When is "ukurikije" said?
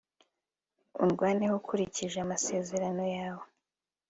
1.61-2.17